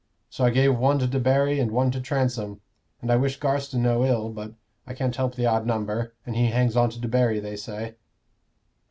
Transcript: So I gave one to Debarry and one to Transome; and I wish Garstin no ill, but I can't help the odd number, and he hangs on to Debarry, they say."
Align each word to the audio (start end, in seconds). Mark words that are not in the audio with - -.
So 0.31 0.43
I 0.43 0.49
gave 0.49 0.79
one 0.79 0.97
to 0.97 1.07
Debarry 1.07 1.59
and 1.59 1.69
one 1.69 1.91
to 1.91 2.01
Transome; 2.01 2.59
and 3.03 3.11
I 3.11 3.17
wish 3.17 3.39
Garstin 3.39 3.83
no 3.83 4.03
ill, 4.03 4.29
but 4.29 4.55
I 4.87 4.95
can't 4.95 5.15
help 5.15 5.35
the 5.35 5.45
odd 5.45 5.67
number, 5.67 6.15
and 6.25 6.35
he 6.35 6.47
hangs 6.47 6.75
on 6.75 6.89
to 6.89 6.99
Debarry, 6.99 7.39
they 7.39 7.55
say." 7.55 7.97